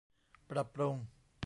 [0.49, 0.95] ปรับปรุง